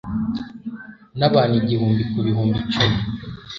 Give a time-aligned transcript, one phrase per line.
[1.19, 2.99] n'abantu igihumbi ku bihumbi cumi